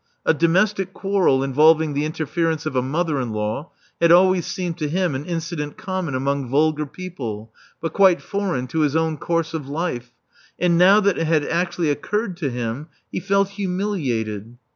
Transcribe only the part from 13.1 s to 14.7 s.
he felt humiliated.